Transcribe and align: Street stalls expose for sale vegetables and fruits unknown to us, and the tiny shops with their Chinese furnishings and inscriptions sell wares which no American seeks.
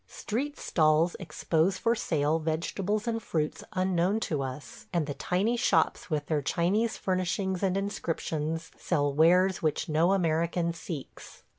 Street 0.07 0.57
stalls 0.57 1.15
expose 1.19 1.77
for 1.77 1.93
sale 1.93 2.39
vegetables 2.39 3.07
and 3.07 3.21
fruits 3.21 3.63
unknown 3.73 4.19
to 4.19 4.41
us, 4.41 4.87
and 4.91 5.05
the 5.05 5.13
tiny 5.13 5.55
shops 5.55 6.09
with 6.09 6.25
their 6.25 6.41
Chinese 6.41 6.97
furnishings 6.97 7.61
and 7.61 7.77
inscriptions 7.77 8.71
sell 8.79 9.13
wares 9.13 9.61
which 9.61 9.87
no 9.87 10.13
American 10.13 10.73
seeks. 10.73 11.43